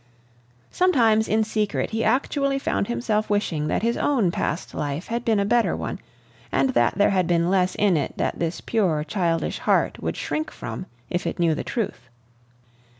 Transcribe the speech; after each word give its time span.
Sometimes 0.71 1.27
in 1.27 1.43
secret 1.43 1.91
he 1.91 2.03
actually 2.03 2.57
found 2.57 2.87
himself 2.87 3.29
wishing 3.29 3.67
that 3.67 3.83
his 3.83 3.95
own 3.97 4.31
past 4.31 4.73
life 4.73 5.05
had 5.09 5.23
been 5.23 5.39
a 5.39 5.45
better 5.45 5.75
one, 5.75 5.99
and 6.51 6.71
that 6.71 6.95
there 6.97 7.11
had 7.11 7.27
been 7.27 7.51
less 7.51 7.75
in 7.75 7.95
it 7.95 8.17
that 8.17 8.39
this 8.39 8.61
pure, 8.61 9.03
childish 9.03 9.59
heart 9.59 10.01
would 10.01 10.17
shrink 10.17 10.49
from 10.49 10.87
if 11.11 11.27
it 11.27 11.37
knew 11.37 11.53
the 11.53 11.63
truth. 11.63 12.09